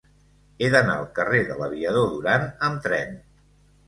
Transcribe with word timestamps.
He 0.61 0.69
d'anar 0.75 0.95
al 1.01 1.03
carrer 1.19 1.41
de 1.49 1.57
l'Aviador 1.59 2.07
Durán 2.13 2.47
amb 2.69 2.81
tren. 2.87 3.15